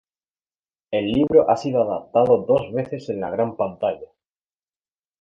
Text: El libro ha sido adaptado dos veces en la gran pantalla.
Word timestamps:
El 0.89 1.11
libro 1.11 1.47
ha 1.47 1.55
sido 1.55 1.83
adaptado 1.83 2.39
dos 2.47 2.73
veces 2.73 3.07
en 3.09 3.21
la 3.21 3.29
gran 3.29 3.55
pantalla. 3.55 4.07